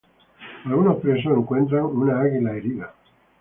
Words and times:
Algunos 0.65 0.95
presos 0.97 1.37
encuentran 1.37 1.85
una 1.85 2.21
águila 2.21 2.53
herida. 2.55 2.95